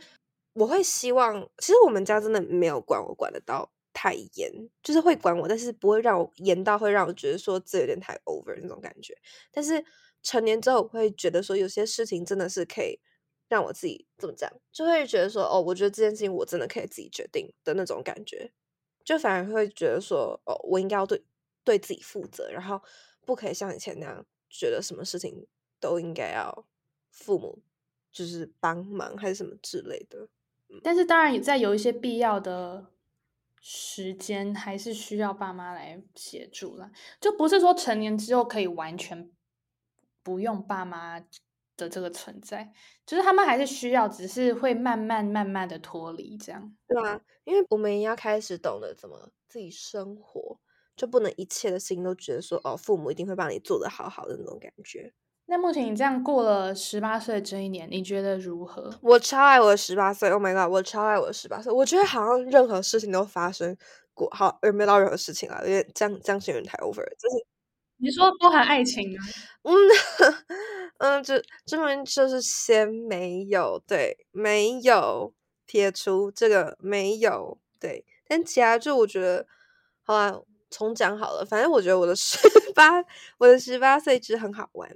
[0.52, 9.16] 我会希望，其实我们家真的没有管我管得到太严，就是会管我，但是不会让我严到会让我觉得说这有点太 over 那种感觉。
[9.52, 9.84] 但是
[10.22, 12.98] 成年之后，会觉得说有些事情真的是可以
[13.48, 18.52] 让我自己怎么讲，就会觉得说哦，我觉得这件事情我真的可以自己决定的那种感觉，
[19.04, 21.24] 就反而会觉得说哦，我应该要对
[21.62, 22.82] 对自己负责，然后
[23.24, 25.46] 不可以像以前那样觉得什么事情
[25.78, 26.66] 都应该要
[27.10, 27.62] 父母
[28.10, 30.28] 就是帮忙还是什么之类的。
[30.82, 32.86] 但是当然也在有一些必要的
[33.60, 36.90] 时间，还是需要爸妈来协助啦。
[37.20, 39.30] 就不是说成年之后可以完全
[40.22, 41.20] 不用爸妈
[41.76, 42.72] 的这个存在，
[43.06, 46.76] 就是他们还是需要，只是会慢慢慢慢的脱离这样。
[46.86, 50.58] 对啊，因为我们也要开始懂得怎么自己生活，
[50.94, 55.12] 就不能一切的事情都觉得说哦，父母一定会帮你做的好好的那种感觉。
[55.50, 58.88] 那目前你这样过了十八岁这一年，你觉得如何？
[59.02, 61.72] 我超爱我的十八岁，Oh my god，我超爱我的十八岁。
[61.72, 63.76] 我觉得好像任何事情都发生
[64.14, 65.58] 过，好有没有到任何事情啊？
[65.62, 67.44] 有点这样这样形容太 over，了就是
[67.96, 69.16] 你说包含爱情吗？
[69.64, 69.74] 嗯
[71.18, 75.32] 嗯，这这边就是先没有，对，没有
[75.66, 79.44] 撇除这个没有，对，但其他就我觉得，
[80.04, 82.38] 好啦，重讲好了，反正我觉得我的十
[82.72, 83.04] 八，
[83.38, 84.88] 我的十八岁其实很好玩，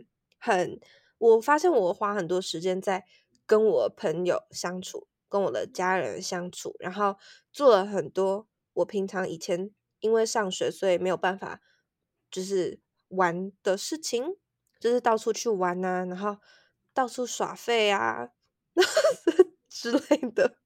[0.45, 0.79] 很，
[1.19, 3.05] 我发现我花很多时间在
[3.47, 7.17] 跟我朋友相处，跟我的家人相处，然后
[7.51, 11.61] 做了很多我平常以前因为上学所以没有办法
[12.31, 12.79] 就是
[13.09, 14.37] 玩的事情，
[14.79, 16.37] 就是到处去玩啊，然后
[16.93, 18.29] 到处耍废啊
[19.71, 20.59] 之类的，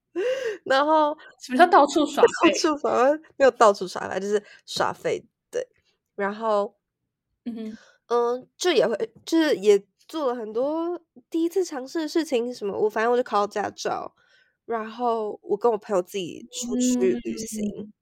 [0.65, 2.51] 然后什么叫到处 耍到废？
[2.53, 2.77] 处？
[2.77, 5.65] 耍没有到处耍吧，就是耍废对，
[6.15, 6.75] 然后
[7.45, 7.77] 嗯哼，
[8.09, 8.95] 嗯，就也会
[9.25, 14.13] 就是也做了很多第一次尝试的事情，什么我反正我就考到驾照，
[14.65, 17.93] 然后我跟我朋友自己出去旅行，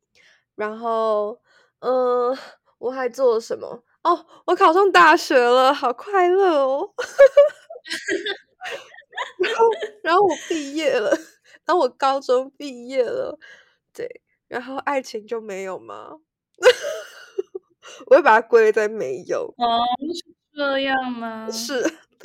[0.55, 1.39] 然后
[1.79, 2.35] 嗯，
[2.79, 3.83] 我还做了什么？
[4.03, 6.93] 哦，我考上大学了，好快乐哦！
[9.39, 9.69] 然后，
[10.03, 11.09] 然后我毕业了，
[11.65, 13.37] 然后我高中毕业了，
[13.93, 16.19] 对，然后爱情就没有吗？
[18.07, 19.79] 我会把它归类在没有，哦，
[20.13, 21.49] 是这样吗？
[21.51, 21.73] 是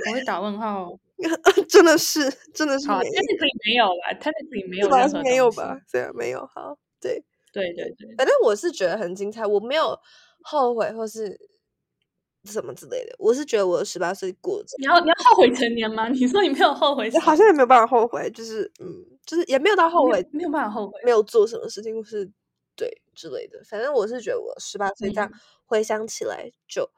[0.07, 0.90] 我会打问号。
[1.68, 2.20] 真的是
[2.53, 4.98] 真的是好没有，，technically 没有啦，technically 没有吧？
[4.98, 5.79] 任何是没有吧？
[5.92, 6.40] 对啊，没有。
[6.53, 7.22] 好，对，
[7.53, 9.96] 对对对，反正我是觉得很精彩，我没有
[10.42, 11.38] 后悔或是
[12.44, 13.14] 什么之类的。
[13.20, 16.09] 我是觉得我的十八岁过得你要你要后悔成年吗？
[16.11, 18.87] 你说你没有后悔，好像也没有办法后悔，就是嗯，
[19.25, 21.01] 就是也没有到后悔，没有没有办法后悔。
[21.05, 22.33] 没有做什么事情或是对
[23.14, 23.62] 之类的。
[23.64, 26.90] 反正我是觉得我十八岁这样嗯回想起来就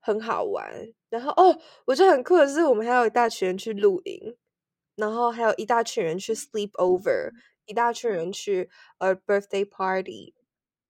[0.00, 0.92] 很好玩。
[1.08, 4.36] 然后哦，我觉得很酷的是，我们还有一大群人去露营，
[4.96, 7.30] 然后还有一大群人去 sleep over，
[7.66, 8.68] 一大群人去
[8.98, 10.34] 呃 birthday party。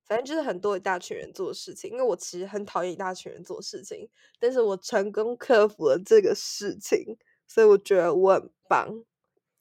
[0.05, 4.09] 反正就是很多一大群人做的事情，因为我其实很讨厌一大群人做事情，
[4.41, 9.05] 但是我成功克服了这个事情，所以我觉得我很棒。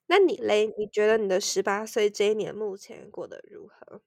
[0.07, 0.73] 那你嘞？
[0.77, 4.01] 你觉得你的十八岁这一年目前过得如何？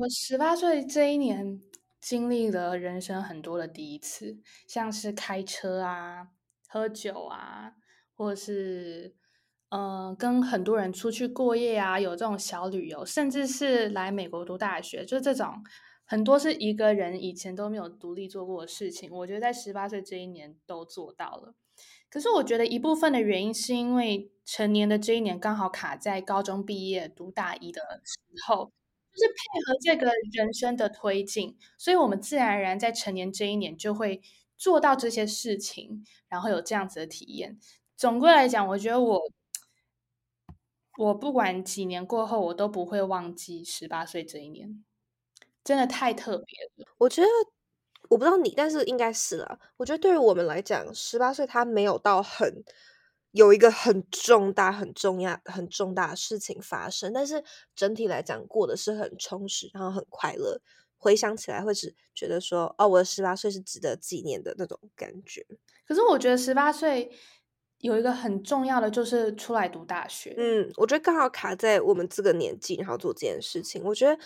[0.00, 1.60] 我十八岁这一年
[2.00, 6.28] 经历了人生很多的第一次，像是开车啊、
[6.66, 7.74] 喝酒啊，
[8.16, 9.14] 或是
[9.68, 15.62] 嗯、跟很多人出去过夜啊，有这种小旅游，甚至是来美国读大学，就这种
[16.06, 21.54] 很多是一个人以前都没有独立做过的事情，我觉得在十八岁这一年都做到了。
[22.08, 28.72] 可是我觉得一部分的原因是因为成年的这一年刚好卡在高中毕业读大一的时候，
[29.12, 34.20] 就是配合这个人生的推进，所以我们自然而然在成年这一年就会
[34.56, 37.58] 做到这些事情，然后有这样子的体验。
[37.96, 39.20] 总归来讲，我觉得我
[40.98, 44.84] 我不管几年过后，我都不会忘记十八岁这一年，
[45.64, 46.46] 真的太特别
[46.76, 46.86] 了。
[46.98, 47.28] 我觉得
[48.08, 49.58] 我不知道你，但是应该是啦。
[49.76, 52.64] 我觉得对于我们来讲，十八岁他没有到很
[53.32, 60.60] 有一个很重大、很重要、很重大的事情发生，但是整体来讲过的是很充实，然后很快乐。
[60.96, 65.46] 回想起来会只觉得说，哦，我的十八岁是值得纪念的那种感觉。
[65.86, 67.10] 可是我觉得十八岁
[67.78, 70.34] 有一个很重要的就是出来读大学。
[70.36, 74.20] 嗯，我觉得刚好卡在我们这个年纪，然后做这件事情，我觉得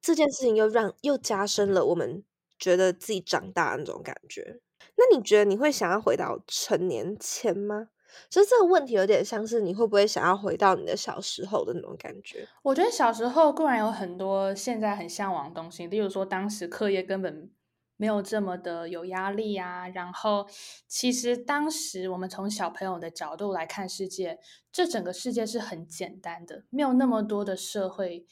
[0.00, 2.24] 这件事情又让又加深了我们
[2.58, 4.60] 觉得自己长大那种感觉。
[4.96, 7.90] 那你觉得你会想要回到成年前吗？
[8.30, 12.48] 其实这个问题有点像是你会不会想要回到你的小时候的那种感觉？
[12.62, 17.50] 我觉得小时候固然有很多现在很向往的东西，例如说当时课业根本
[17.96, 19.88] 没有这么的有压力啊。
[19.88, 20.46] 然后
[20.88, 24.38] 其实当时我们从小朋友的角度来看世界，
[24.72, 28.26] 这整个世界是很简单的，没有那么多的社会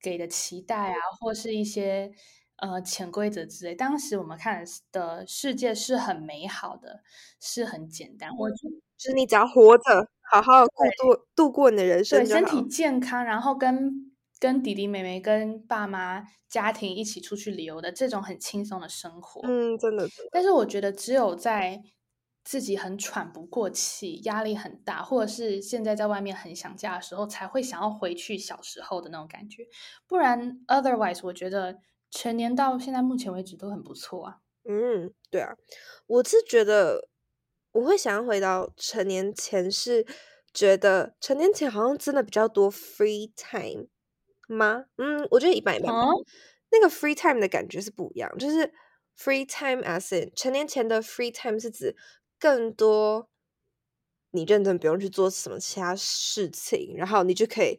[0.00, 2.12] 给的期待啊，或是一些。
[2.56, 7.02] 呃，潜规则之类，当时我们看的世界是很美好的，
[7.38, 8.30] 是很简单。
[8.34, 8.56] 我就
[8.96, 19.42] 就是你只要活着，好好过度度过你的人生，对身体健康，然后跟跟弟弟妹妹、跟爸妈、家庭一起出去旅游的这种很轻松的生活。
[19.46, 20.08] 嗯，真的。
[20.32, 21.82] 但是我觉得，只有在
[22.42, 29.64] 自己很喘不过气、压力很大，或者是现在在外面很想家的时候，才会想要回去小时候的那种感觉。
[30.06, 31.80] 不然，otherwise，我觉得。
[32.10, 34.38] 成年到现在目前为止都很不错啊。
[34.68, 35.54] 嗯，对啊，
[36.06, 37.08] 我是觉得
[37.72, 40.06] 我会想要回到成年前，是
[40.52, 43.86] 觉得成年前好像真的比较多 free time
[44.48, 44.86] 吗？
[44.96, 45.92] 嗯，我觉得一半一半。
[46.70, 48.72] 那个 free time 的感觉是不一样，就是
[49.16, 51.96] free time as in 成年前的 free time 是指
[52.38, 53.28] 更多
[54.32, 57.78] 你认真不用去做什么其他事情，然后你就可以。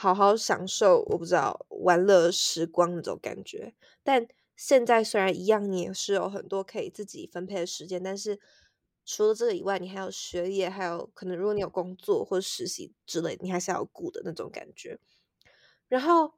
[0.00, 3.74] 好好享受，我不知道玩乐时光那种感觉。
[4.04, 8.38] 但现在虽然一样，你也是有很多可以自己分配的时间，但是
[9.04, 15.00] 除了这个以外，你还有学业，还有可能如果你有工作或者实习之类，你还是要顾的那种感觉。
[15.88, 16.34] 然后，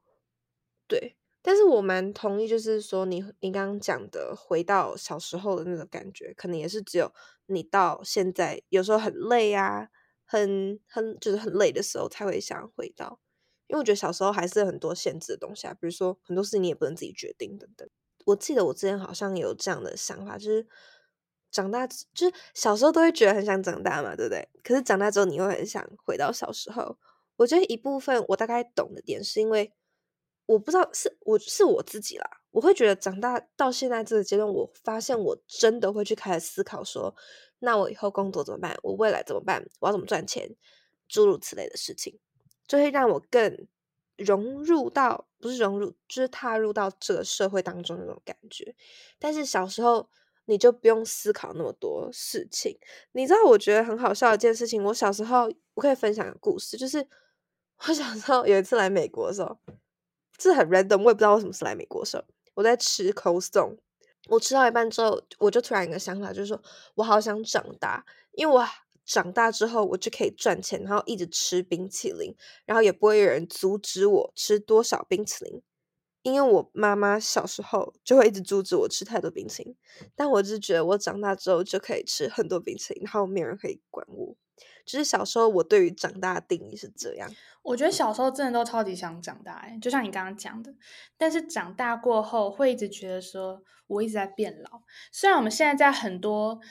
[0.87, 7.13] 对，但是我蛮同意，就是说你你刚刚讲的回到小时候的那种感觉，可能也是只有
[7.45, 9.89] 你到现在有时候很累啊，
[10.25, 13.19] 很很就是很累的时候才会想回到。
[13.71, 17.89] 因为我觉得小时候还是很多限制的东西啊，比如说很多事情你也不能自己决定等等。
[18.25, 20.67] 我记得我之前好像有这样的想法，就是
[21.49, 24.45] 长大就是小时候都会觉得很想长大嘛，对不对？
[24.61, 26.97] 可是长大之后你会很想回到小时候。
[27.37, 29.73] 我觉得一部分我大概懂的点是因为
[30.45, 37.15] 我不知道是我是我自己啦，我会觉得长大到现在这个阶段，我发现我真的会去开始思考说，
[37.59, 38.77] 那我以后工作怎么办？
[38.83, 39.65] 我未来怎么办？
[39.79, 40.55] 我要怎么赚钱？
[41.07, 42.19] 诸如此类的事情。
[42.67, 43.67] 就会让我更
[44.17, 48.75] 融入到，不是融入，就是踏入到这个社会当中那种感觉。
[49.19, 50.09] 但是小时候
[50.45, 52.77] 你就不用思考那么多事情。
[53.13, 54.83] 你知道，我觉得很好笑一件事情。
[54.83, 57.07] 我小时候我可以分享个故事，就是
[57.87, 59.57] 我小时候有一次来美国的时候，
[60.37, 63.77] 这很 random，我也不知道为什么是来美国的时候，我在吃 cold stone，
[64.27, 66.61] 我吃到一半之后，我就突然一个想法，就是说
[66.95, 68.65] 我好想长大，因为我。
[69.11, 72.33] 长大之后，我就可以赚钱，然后一直吃冰淇淋，
[72.65, 75.61] 然后也不会有人阻止我吃多少冰淇淋，
[76.21, 79.75] 因为我妈妈小时候就会一直阻止我吃太多冰淇淋。
[80.15, 84.33] 但我就觉得我长大之后就可以吃很多冰淇淋，然后没有人可以管我。
[84.85, 87.29] 就是小时候我对于长大的定义是这样。
[87.63, 90.73] 我觉得小时候真的都超级想长大，就像你刚刚讲的。
[91.17, 94.83] 但是长大过后会一直觉得说，我一直在变老。
[95.11, 96.61] 虽然我们现在在很多。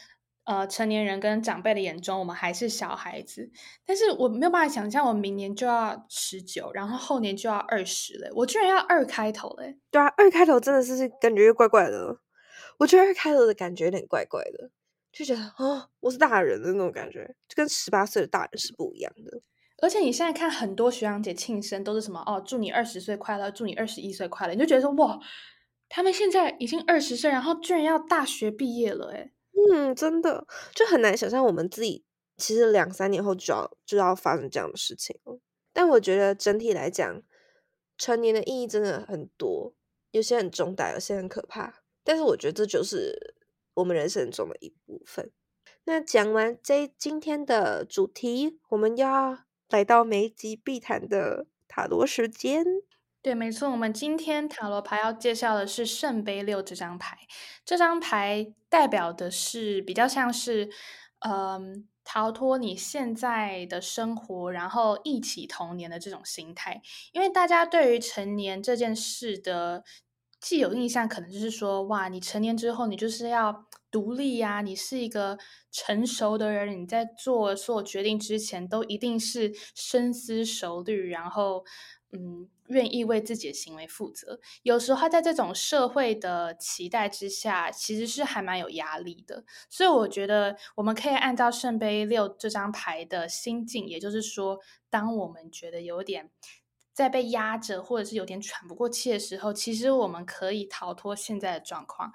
[0.44, 3.50] 呃，成年人跟长辈的眼中，我们还是小孩子。
[3.84, 8.30] 但是我没有办法想象，我明年就要十九，然后后年就要二十了。
[8.34, 9.78] 我居然要二开头嘞！
[9.90, 12.18] 对啊，二开头真的是感觉怪怪的。
[12.78, 14.70] 我觉得二开头的感觉有点怪怪的，
[15.12, 19.42] 就觉得哦，我是大人的那种感觉，就跟十八岁的大人是不一样的。
[19.82, 25.18] 而且你现在看很多学长姐庆生都是什么哦，祝你二十岁快乐，祝你二十一岁快乐，你就觉得说哇，
[25.88, 29.32] 他们现在已经二十岁，然后居然要大学毕业了，诶
[29.72, 32.04] 嗯，真的就很难想象我们自己
[32.36, 35.38] 其实两三年后就要就要发生这样的事情了。
[35.72, 37.22] 但我觉得整体来讲，
[37.96, 39.74] 成年的意义真的很多，
[40.10, 41.82] 有些很重大，有些很可怕。
[42.02, 43.34] 但是我觉得这就是
[43.74, 45.30] 我们人生中的一部分。
[45.84, 52.64] 那讲完这今天的主题，我们要来到每一集必谈的塔罗时间。
[53.22, 57.18] 对，没错，我们今天塔罗牌要介绍的是圣杯六这张牌。
[57.66, 60.70] 这张牌代表的是比较像是，
[61.18, 66.80] 嗯，逃脱你现在的生活，然后一起童年的这种心态。
[67.12, 69.84] 因为大家对于成年这件事的
[70.40, 75.36] 既有印象，可能就是说，哇，你成年之后，你就是要独立呀，你是一个
[75.70, 81.66] 成熟的人，你在做所有决定之前，都一定是深思熟虑，然后。
[82.12, 84.40] 嗯，愿意为自己的行为负责。
[84.64, 89.44] 有时候在这种社会的期待之下，其实是还蛮有压力的。
[89.68, 94.58] 所以我觉得我们可以按照圣杯六这张牌的心境，也就是说，
[94.90, 96.30] 当我们觉得有点
[96.92, 102.12] 在被压着，或者是有点喘不过气的时候，其实我们可以逃脱现在的状况，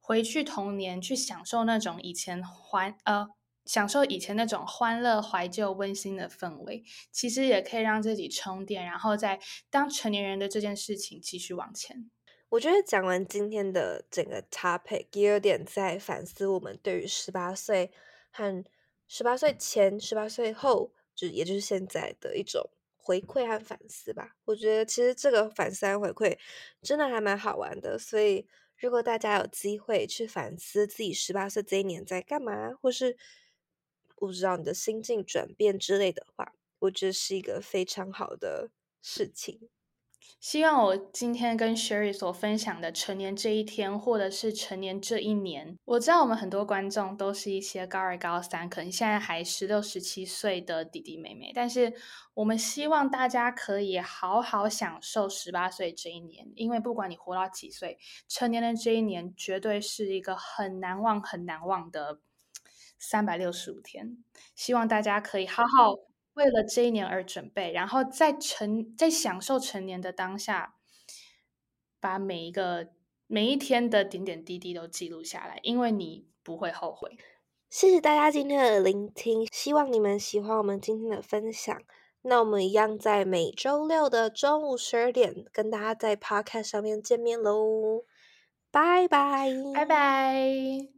[0.00, 3.28] 回去童年，去享受那种以前还呃。
[3.66, 9.38] 享受以前那种欢乐、怀旧、温馨的氛围，其实也可以让自己充电，然后在
[9.68, 12.10] 当成年人的这件事情继续往前。
[12.48, 17.90] 我觉得讲完今天的整个 topic，也有点在反思我们对于十八岁
[18.30, 18.64] 和
[19.08, 24.36] 十八岁前、十八岁后，就也就是现在的一种回馈和反思吧。
[24.44, 26.38] 我觉得其实这个反思和回馈
[26.82, 28.46] 真的还蛮好玩的，所以
[28.78, 33.16] 如果大家有机会去反思自己十八岁这一年在干嘛，或是
[34.16, 39.68] 不知道你的心境转变之类的话，我觉得是一个非常好的事情。
[40.40, 51.94] 希望我今天跟 Sherry 所分享的成年这一天，或者是成年这一年，我知道我们很多观众都是一些高二、高三，可能现在还十六、十七岁的弟弟妹妹，但是
[52.34, 57.98] 我们希望大家可以好好享受十八岁这一年，因为不管你活到几岁，
[58.28, 62.20] 成年的这一年绝对是一个很难忘、很难忘的。
[62.98, 64.18] 三百六十五天，
[64.54, 65.94] 希望大家可以好好
[66.34, 70.74] 为了这一年而准备，然后在成在享受成年的当下，
[72.00, 72.88] 把每一个
[73.26, 77.16] 每一天的点点滴滴都记录下来，因为你不会后悔。
[77.68, 81.76] 谢谢大家今天的聆听，希望你们喜欢我们今天的分享。
[82.22, 88.04] 那我们一样在每周六的中午十二点跟大家在 Podcast 上面见面喽，
[88.70, 90.95] 拜拜，拜拜。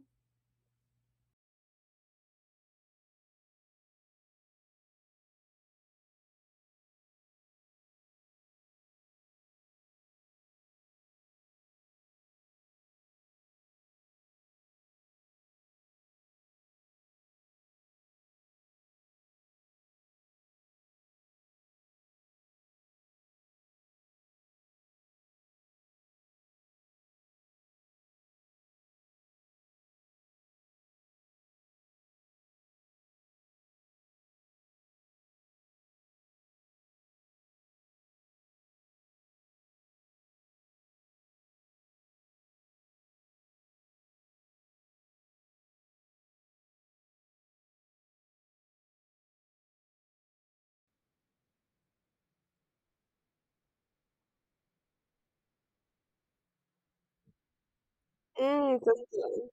[58.39, 59.51] 嗯，真的。